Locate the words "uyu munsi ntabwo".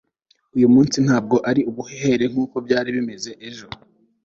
0.55-1.35